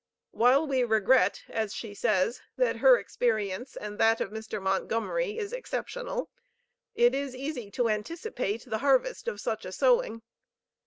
While 0.31 0.65
we 0.65 0.83
regret, 0.83 1.43
as 1.47 1.75
she 1.75 1.93
says, 1.93 2.41
that 2.57 2.77
her 2.77 2.97
experience 2.97 3.75
and 3.75 3.99
that 3.99 4.19
of 4.19 4.31
Mr. 4.31 4.59
Montgomery 4.59 5.37
is 5.37 5.53
exceptional, 5.53 6.31
it 6.95 7.13
is 7.13 7.35
easy 7.35 7.69
to 7.69 7.87
anticipate 7.87 8.65
the 8.67 8.79
harvest 8.79 9.27
of 9.27 9.39
such 9.39 9.63
a 9.63 9.71
sowing. 9.71 10.23